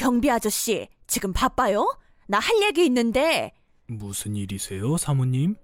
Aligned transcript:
경비 0.00 0.30
아저씨, 0.30 0.88
지금 1.06 1.32
바빠요? 1.34 1.94
나 2.26 2.38
할 2.38 2.62
얘기 2.62 2.86
있는데. 2.86 3.52
무슨 3.86 4.34
일이세요, 4.34 4.96
사모님? 4.96 5.56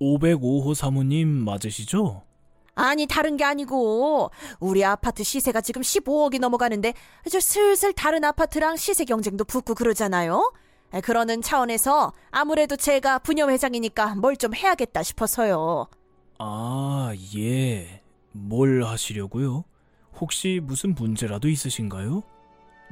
505호 0.00 0.74
사모님 0.74 1.28
맞으시죠? 1.44 2.22
아니, 2.74 3.06
다른 3.06 3.36
게 3.36 3.44
아니고, 3.44 4.30
우리 4.58 4.84
아파트 4.84 5.22
시세가 5.22 5.60
지금 5.60 5.82
15억이 5.82 6.40
넘어가는데, 6.40 6.94
저 7.30 7.38
슬슬 7.38 7.92
다른 7.92 8.24
아파트랑 8.24 8.76
시세 8.76 9.04
경쟁도 9.04 9.44
붙고 9.44 9.74
그러잖아요? 9.74 10.52
그러는 11.04 11.40
차원에서 11.40 12.12
아무래도 12.30 12.76
제가 12.76 13.20
부녀회장이니까 13.20 14.16
뭘 14.16 14.36
좀 14.36 14.54
해야겠다 14.56 15.02
싶어서요. 15.04 15.86
아, 16.38 17.12
예. 17.36 18.02
뭘 18.32 18.82
하시려고요? 18.84 19.64
혹시 20.20 20.60
무슨 20.62 20.94
문제라도 20.94 21.48
있으신가요? 21.48 22.22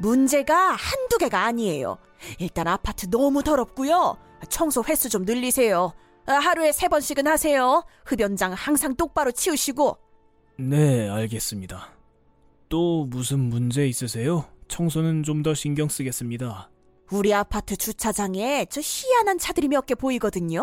문제가 0.01 0.73
한두 0.73 1.19
개가 1.19 1.45
아니에요. 1.45 1.99
일단 2.39 2.67
아파트 2.69 3.09
너무 3.11 3.43
더럽고요. 3.43 4.17
청소 4.49 4.83
횟수 4.87 5.09
좀 5.09 5.25
늘리세요. 5.25 5.93
하루에 6.27 6.73
세 6.73 6.89
번씩은 6.89 7.27
하세요. 7.27 7.85
흡연장 8.05 8.53
항상 8.53 8.95
똑바로 8.95 9.31
치우시고. 9.33 9.97
네, 10.59 11.09
알겠습니다. 11.09 11.89
또 12.69 13.05
무슨 13.07 13.41
문제 13.41 13.87
있으세요? 13.87 14.45
청소는 14.69 15.23
좀 15.25 15.43
더 15.43 15.55
신경 15.55 15.89
쓰겠습니다. 15.89 16.71
우리 17.11 17.35
아파트 17.35 17.77
주차장에 17.77 18.67
저 18.71 18.81
희한한 18.83 19.39
차들이 19.39 19.67
몇 19.69 19.87
개 19.87 19.95
보이거든요. 19.97 20.63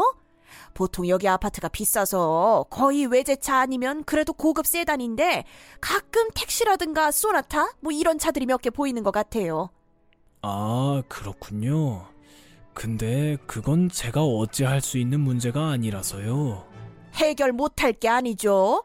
보통 0.74 1.08
여기 1.08 1.28
아파트가 1.28 1.68
비싸서 1.70 2.66
거의 2.70 3.06
외제차 3.06 3.58
아니면 3.58 4.04
그래도 4.04 4.34
고급 4.34 4.68
세단인데 4.68 5.44
가끔 5.82 6.30
택시라든가 6.34 7.12
소나타 7.12 7.72
뭐 7.82 7.92
이런 7.92 8.18
차들이 8.18 8.46
몇 8.46 8.62
개 8.62 8.70
보이는 8.70 9.04
것 9.04 9.12
같아요. 9.12 9.70
아, 10.42 11.02
그렇군요. 11.08 12.06
근데 12.74 13.38
그건 13.48 13.90
제가 13.90 14.24
어찌할 14.24 14.82
수 14.82 14.98
있는 14.98 15.20
문제가 15.20 15.70
아니라서요. 15.70 16.66
해결 17.16 17.52
못할 17.52 17.92
게 17.94 18.08
아니죠. 18.08 18.84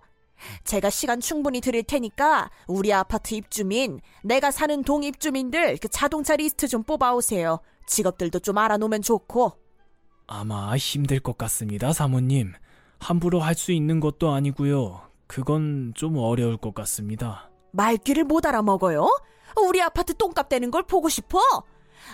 제가 0.64 0.90
시간 0.90 1.20
충분히 1.20 1.60
드릴 1.60 1.84
테니까 1.84 2.50
우리 2.66 2.92
아파트 2.92 3.34
입주민, 3.34 4.00
내가 4.24 4.50
사는 4.50 4.82
동 4.82 5.04
입주민들 5.04 5.76
그 5.76 5.88
자동차 5.88 6.34
리스트 6.36 6.66
좀 6.68 6.82
뽑아오세요. 6.82 7.60
직업들도 7.86 8.40
좀 8.40 8.58
알아놓으면 8.58 9.02
좋고. 9.02 9.52
아마 10.36 10.74
힘들 10.78 11.20
것 11.20 11.36
같습니다, 11.36 11.92
사모님. 11.92 12.54
함부로 12.98 13.40
할 13.40 13.54
수 13.54 13.70
있는 13.70 14.00
것도 14.00 14.32
아니고요. 14.32 15.02
그건 15.26 15.92
좀 15.94 16.16
어려울 16.16 16.56
것 16.56 16.74
같습니다. 16.74 17.50
말귀를 17.72 18.24
못 18.24 18.46
알아먹어요? 18.46 19.06
우리 19.68 19.82
아파트 19.82 20.14
똥값 20.14 20.48
되는 20.48 20.70
걸 20.70 20.84
보고 20.84 21.10
싶어? 21.10 21.38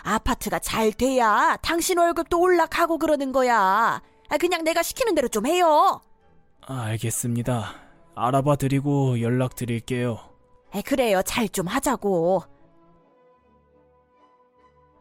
아파트가 0.02 0.58
잘 0.58 0.92
돼야 0.92 1.56
당신 1.62 1.98
월급도 1.98 2.40
올라가고 2.40 2.98
그러는 2.98 3.30
거야. 3.30 4.02
그냥 4.40 4.64
내가 4.64 4.82
시키는 4.82 5.14
대로 5.14 5.28
좀 5.28 5.46
해요. 5.46 6.00
알겠습니다. 6.62 7.72
알아봐 8.16 8.56
드리고 8.56 9.20
연락 9.20 9.54
드릴게요. 9.54 10.18
그래요. 10.84 11.22
잘 11.22 11.48
좀 11.48 11.66
하자고. 11.68 12.42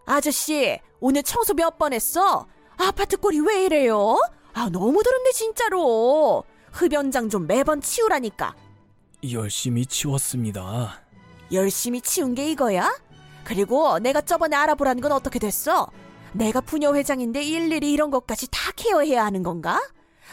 아저씨, 0.06 0.80
오늘 1.00 1.24
청소 1.24 1.54
몇 1.56 1.78
번 1.80 1.94
했어? 1.94 2.46
아파트 2.78 3.18
꼴이 3.18 3.40
왜 3.42 3.66
이래요? 3.66 4.18
아, 4.54 4.70
너무 4.70 5.04
더럽네, 5.04 5.32
진짜로. 5.32 6.44
흡연장 6.72 7.30
좀 7.30 7.48
매번 7.48 7.82
치우라니까. 7.82 8.56
열심히 9.32 9.86
치웠습니다. 9.86 11.02
열심히 11.52 12.02
치운 12.02 12.36
게 12.36 12.52
이거야? 12.52 12.94
그리고 13.44 13.98
내가 14.00 14.22
저번에 14.22 14.56
알아보라는 14.56 15.02
건 15.02 15.12
어떻게 15.12 15.40
됐어? 15.40 15.88
내가 16.34 16.62
부녀 16.62 16.94
회장인데 16.94 17.42
일일이 17.44 17.92
이런 17.92 18.12
것까지 18.12 18.48
다 18.52 18.72
케어해야 18.76 19.26
하는 19.26 19.42
건가? 19.44 19.82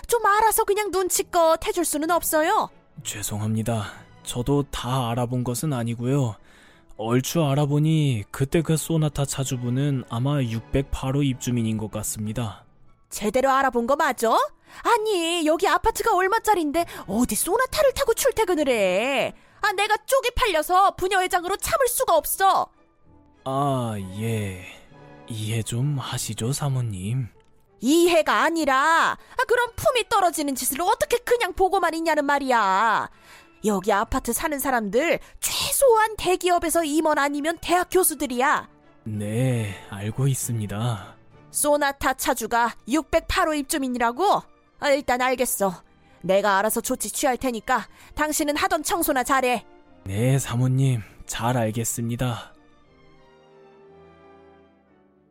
좀 0.09 0.25
알아서 0.27 0.65
그냥 0.65 0.91
눈치껏 0.91 1.65
해줄 1.67 1.85
수는 1.85 2.11
없어요. 2.11 2.69
죄송합니다. 3.05 3.85
저도 4.25 4.65
다 4.71 5.11
알아본 5.11 5.45
것은 5.45 5.73
아니고요. 5.73 6.35
얼추 6.97 7.43
알아보니 7.44 8.25
그때 8.31 8.62
그 8.62 8.77
소나타 8.77 9.25
차주분은 9.25 10.05
아마 10.09 10.37
608호 10.37 11.25
입주민인 11.25 11.77
것 11.77 11.91
같습니다. 11.91 12.65
제대로 13.10 13.50
알아본 13.50 13.87
거 13.87 13.97
맞아? 13.97 14.37
아니 14.82 15.47
여기 15.47 15.66
아파트가 15.69 16.15
얼마짜린데 16.15 16.84
어디 17.06 17.34
소나타를 17.34 17.93
타고 17.94 18.15
출퇴근을 18.15 18.69
해? 18.69 19.34
아 19.60 19.72
내가 19.72 19.97
쪽이 20.06 20.31
팔려서 20.37 20.94
부녀회장으로 20.97 21.56
참을 21.56 21.88
수가 21.88 22.16
없어. 22.16 22.66
아 23.44 23.94
예. 24.21 24.65
이해 25.28 25.62
좀 25.62 25.99
하시죠 25.99 26.53
사모님. 26.53 27.28
이해가 27.81 28.43
아니라 28.44 29.12
아, 29.12 29.44
그런 29.47 29.71
품이 29.76 30.09
떨어지는 30.09 30.55
짓을 30.55 30.81
어떻게 30.81 31.19
그냥 31.19 31.53
보고만 31.53 31.93
있냐는 31.94 32.25
말이야. 32.25 33.11
여기 33.65 33.93
아파트 33.93 34.33
사는 34.33 34.59
사람들 34.59 35.19
최소한 35.41 36.17
대기업에서 36.17 36.85
임원 36.85 37.19
아니면 37.19 37.59
대학 37.61 37.89
교수들이야. 37.91 38.69
네, 39.05 39.75
알고 39.91 40.29
있습니다. 40.29 41.15
소나타 41.51 42.15
차주가 42.15 42.75
608호 42.89 43.57
입주민이라고? 43.59 44.43
아, 44.81 44.91
일단 44.91 45.21
알겠어. 45.23 45.83
내가 46.23 46.59
알아서 46.59 46.81
조치 46.81 47.11
취할 47.11 47.37
테니까 47.37 47.87
당신은 48.15 48.57
하던 48.57 48.83
청소나 48.83 49.23
잘해. 49.25 49.65
네, 50.05 50.39
사모님. 50.39 51.01
잘 51.27 51.57
알겠습니다. 51.57 52.53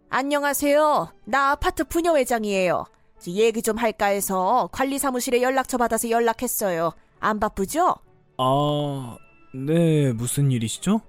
안녕하세요. 0.10 1.12
나 1.26 1.52
아파트 1.52 1.84
부녀회장이에요. 1.84 2.86
얘기 3.28 3.62
좀 3.62 3.78
할까 3.78 4.08
해서 4.08 4.70
관리 4.72 5.00
사무실에 5.00 5.42
연락처 5.42 5.78
받아서 5.78 6.10
연락했어요. 6.10 6.92
안 7.20 7.40
바쁘죠? 7.40 7.96
아, 8.38 9.18
네, 9.54 10.12
무슨 10.14 10.52
일이시죠? 10.52 11.02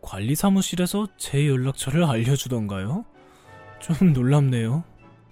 관리 0.00 0.34
사무실에서 0.34 1.06
제 1.16 1.46
연락처를 1.48 2.04
알려주던가요? 2.04 3.04
좀 3.80 4.12
놀랍네요. 4.12 4.84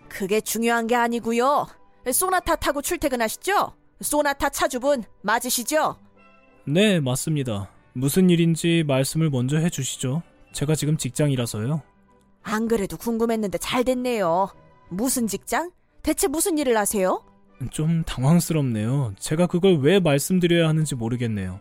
그게 0.09 0.41
중요한 0.41 0.86
게 0.86 0.94
아니고요. 0.97 1.66
소나타 2.12 2.56
타고 2.56 2.80
출퇴근하시죠? 2.82 3.72
소나타 4.00 4.48
차주분 4.48 5.04
맞으시죠? 5.22 5.97
네, 6.66 7.00
맞습니다. 7.00 7.70
무슨 7.92 8.30
일인지 8.30 8.84
말씀을 8.86 9.30
먼저 9.30 9.59
해주시죠. 9.59 10.22
제가 10.53 10.75
지금 10.75 10.97
직장이라서요. 10.97 11.82
안 12.42 12.69
그래도 12.69 12.97
궁금했는데 12.97 13.59
잘 13.59 13.84
됐네요. 13.84 14.48
무슨 14.88 15.26
직장? 15.26 15.70
대체 16.03 16.26
무슨 16.26 16.59
일을 16.59 16.76
하세요? 16.76 17.22
좀 17.71 18.03
당황스럽네요. 18.04 19.15
제가 19.19 19.47
그걸 19.47 19.78
왜 19.81 20.00
말씀드려야 20.00 20.69
하는지 20.69 20.94
모르겠네요. 20.94 21.60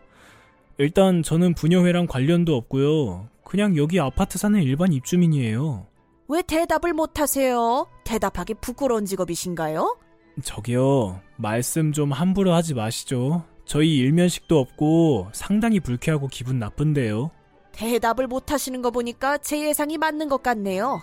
일단 0.77 1.23
저는 1.23 1.55
부녀회랑 1.55 2.07
관련도 2.07 2.55
없고요. 2.55 3.27
그냥 3.43 3.75
여기 3.75 3.99
아파트 3.99 4.37
사는 4.37 4.61
일반 4.61 4.93
입주민이에요. 4.93 5.87
왜 6.29 6.41
대답을 6.41 6.93
못 6.93 7.19
하세요? 7.19 7.87
대답하기 8.05 8.55
부끄러운 8.61 9.05
직업이신가요? 9.05 9.97
저기요, 10.43 11.19
말씀 11.35 11.91
좀 11.91 12.11
함부로 12.11 12.53
하지 12.53 12.73
마시죠. 12.73 13.43
저희 13.65 13.97
일면식도 13.97 14.57
없고 14.57 15.29
상당히 15.33 15.79
불쾌하고 15.79 16.27
기분 16.27 16.59
나쁜데요. 16.59 17.31
대답을 17.71 18.27
못 18.27 18.51
하시는 18.51 18.81
거 18.81 18.89
보니까 18.91 19.37
제 19.39 19.67
예상이 19.67 19.97
맞는 19.97 20.29
것 20.29 20.41
같네요. 20.41 21.01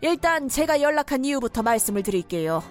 일단 0.00 0.48
제가 0.48 0.80
연락한 0.80 1.24
이유부터 1.24 1.62
말씀을 1.62 2.02
드릴게요. 2.02 2.62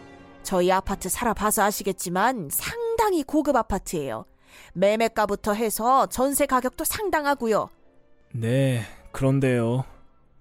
저희 0.46 0.72
아파트 0.72 1.10
살아봐서 1.10 1.64
아시겠지만 1.64 2.50
상당히 2.52 3.24
고급 3.24 3.56
아파트예요. 3.56 4.26
매매가부터 4.74 5.54
해서 5.54 6.06
전세 6.06 6.46
가격도 6.46 6.86
상당하고요. 6.86 7.70
네, 8.32 8.84
그런데요. 9.12 9.84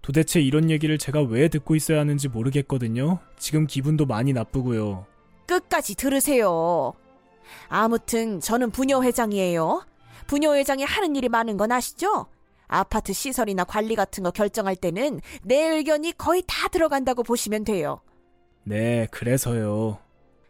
도대체 0.02 0.40
이런 0.40 0.70
얘기를 0.70 0.98
제가 0.98 1.22
왜 1.22 1.48
듣고 1.48 1.74
있어야 1.74 2.00
하는지 2.00 2.28
모르겠거든요. 2.28 3.18
지금 3.38 3.66
기분도 3.66 4.04
많이 4.04 4.34
나쁘고요. 4.34 5.06
끝까지 5.46 5.94
들으세요. 5.94 6.92
아무튼 7.68 8.40
저는 8.40 8.70
부녀 8.70 9.02
회장이에요. 9.02 9.84
부녀 10.26 10.54
회장이 10.54 10.84
하는 10.84 11.16
일이 11.16 11.28
많은 11.28 11.56
건 11.56 11.72
아시죠? 11.72 12.26
아파트 12.66 13.12
시설이나 13.12 13.64
관리 13.64 13.94
같은 13.94 14.22
거 14.22 14.30
결정할 14.30 14.76
때는 14.76 15.20
내 15.42 15.56
의견이 15.68 16.12
거의 16.18 16.42
다 16.46 16.68
들어간다고 16.68 17.22
보시면 17.22 17.64
돼요. 17.64 18.00
네, 18.64 19.06
그래서요. 19.10 19.98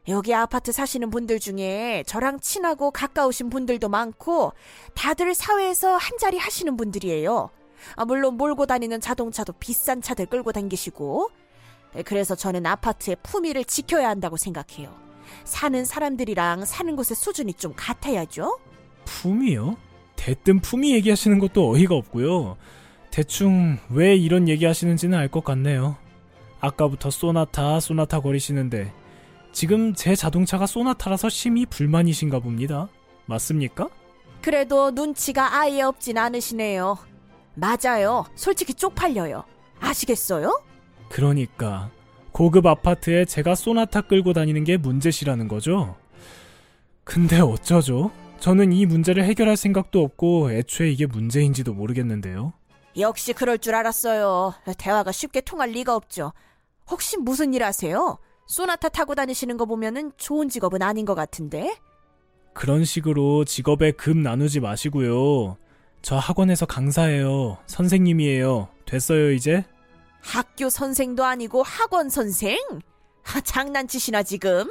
여기 0.08 0.34
아파트 0.34 0.70
사시는 0.70 1.10
분들 1.10 1.40
중에 1.40 2.04
저랑 2.06 2.40
친하고 2.40 2.90
가까우신 2.90 3.48
분들도 3.48 3.88
많고 3.88 4.52
다들 4.94 5.34
사회에서 5.34 5.96
한 5.96 6.18
자리 6.18 6.36
하시는 6.36 6.76
분들이에요. 6.76 7.50
아, 7.96 8.04
물론 8.04 8.36
몰고 8.36 8.66
다니는 8.66 9.00
자동차도 9.00 9.54
비싼 9.54 10.02
차들 10.02 10.26
끌고 10.26 10.52
다니시고 10.52 11.30
그래서 12.04 12.34
저는 12.34 12.66
아파트의 12.66 13.16
품위를 13.22 13.64
지켜야 13.64 14.08
한다고 14.08 14.36
생각해요. 14.36 14.94
사는 15.44 15.84
사람들이랑 15.84 16.64
사는 16.64 16.96
곳의 16.96 17.16
수준이 17.16 17.54
좀 17.54 17.72
같아야죠. 17.74 18.58
품이요? 19.06 19.76
대뜸 20.16 20.60
품위 20.60 20.94
얘기하시는 20.94 21.38
것도 21.38 21.70
어이가 21.70 21.94
없고요. 21.94 22.56
대충 23.10 23.78
왜 23.90 24.14
이런 24.16 24.48
얘기 24.48 24.64
하시는지는 24.64 25.16
알 25.18 25.28
것 25.28 25.44
같네요. 25.44 25.96
아까부터 26.60 27.10
쏘나타, 27.10 27.78
쏘나타 27.80 28.20
거리시는데 28.20 28.92
지금 29.54 29.94
제 29.94 30.16
자동차가 30.16 30.66
쏘나타라서 30.66 31.28
심히 31.28 31.64
불만이신가 31.64 32.40
봅니다. 32.40 32.88
맞습니까? 33.26 33.88
그래도 34.42 34.90
눈치가 34.90 35.58
아예 35.60 35.80
없진 35.82 36.18
않으시네요. 36.18 36.98
맞아요. 37.54 38.26
솔직히 38.34 38.74
쪽팔려요. 38.74 39.44
아시겠어요? 39.78 40.60
그러니까 41.08 41.88
고급 42.32 42.66
아파트에 42.66 43.24
제가 43.26 43.54
쏘나타 43.54 44.00
끌고 44.00 44.32
다니는 44.32 44.64
게 44.64 44.76
문제시라는 44.76 45.46
거죠? 45.46 45.94
근데 47.04 47.38
어쩌죠? 47.38 48.10
저는 48.40 48.72
이 48.72 48.86
문제를 48.86 49.24
해결할 49.24 49.56
생각도 49.56 50.02
없고 50.02 50.50
애초에 50.50 50.90
이게 50.90 51.06
문제인지도 51.06 51.74
모르겠는데요. 51.74 52.54
역시 52.98 53.32
그럴 53.32 53.58
줄 53.58 53.76
알았어요. 53.76 54.54
대화가 54.78 55.12
쉽게 55.12 55.42
통할 55.42 55.70
리가 55.70 55.94
없죠. 55.94 56.32
혹시 56.90 57.16
무슨 57.18 57.54
일 57.54 57.62
하세요? 57.62 58.18
소나타 58.46 58.88
타고 58.88 59.14
다니시는 59.14 59.56
거 59.56 59.64
보면은 59.64 60.12
좋은 60.16 60.48
직업은 60.48 60.82
아닌 60.82 61.04
것 61.04 61.14
같은데? 61.14 61.76
그런 62.52 62.84
식으로 62.84 63.44
직업에 63.44 63.92
급 63.92 64.16
나누지 64.16 64.60
마시고요. 64.60 65.56
저 66.02 66.16
학원에서 66.16 66.66
강사예요. 66.66 67.58
선생님이에요. 67.66 68.68
됐어요, 68.84 69.32
이제? 69.32 69.64
학교 70.20 70.70
선생도 70.70 71.24
아니고 71.24 71.62
학원 71.62 72.08
선생? 72.10 72.58
아, 73.24 73.40
장난치시나 73.40 74.22
지금? 74.22 74.68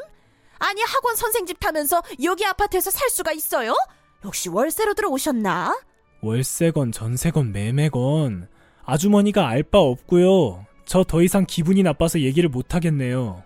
아니 0.60 0.82
학원 0.84 1.16
선생 1.16 1.46
집 1.46 1.60
타면서 1.60 2.02
여기 2.24 2.46
아파트에서 2.46 2.90
살 2.92 3.10
수가 3.10 3.34
있어요? 3.34 3.76
역시 4.24 4.48
월세로 4.50 4.94
들어오셨나? 4.94 5.78
월세건 6.22 6.94
전세건 6.94 7.52
매매건 7.52 8.48
아주머니가 8.86 9.48
알 9.48 9.64
바 9.64 9.80
없고요. 9.80 10.66
저 10.86 11.04
더 11.04 11.22
이상 11.22 11.46
기분이 11.46 11.84
나빠서 11.84 12.20
얘기를 12.22 12.48
못 12.50 12.76
하겠네요. 12.76 13.44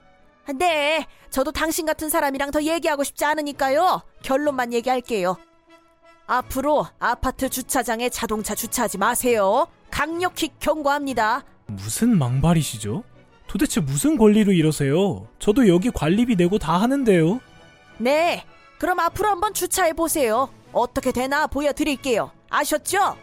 네, 0.56 1.06
저도 1.30 1.52
당신 1.52 1.86
같은 1.86 2.10
사람이랑 2.10 2.52
더 2.52 2.62
얘기하고 2.62 3.04
싶지 3.04 3.26
않으니까요. 3.26 4.02
결론만 4.24 4.74
얘기할게요. 4.74 5.38
앞으로 6.26 6.88
아파트 7.00 7.50
주차장에 7.50 8.10
자동차 8.10 8.56
주차하지 8.56 8.98
마세요. 8.98 9.68
강력히 9.92 10.50
경고합니다. 10.60 11.44
무슨 11.68 12.18
망발이시죠? 12.18 13.04
도대체 13.48 13.80
무슨 13.80 14.18
권리로 14.18 14.52
이러세요? 14.52 15.28
저도 15.40 15.68
여기 15.70 15.90
관리비 15.90 16.36
내고 16.36 16.58
다 16.60 16.82
하는데요. 16.82 17.40
네, 17.98 18.44
그럼 18.78 19.00
앞으로 19.00 19.30
한번 19.30 19.54
주차해 19.54 19.94
보세요. 19.94 20.50
어떻게 20.74 21.12
되나 21.12 21.48
보여드릴게요. 21.48 22.32
아셨죠? 22.50 23.16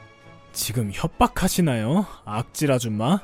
지금 0.52 0.90
협박하시나요? 0.92 2.06
악질 2.24 2.72
아줌마? 2.72 3.20